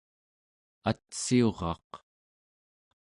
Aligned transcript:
atsiuraq 0.89 1.89